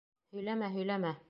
Һөйләмә, 0.37 0.71
һөйләмә! 0.77 1.15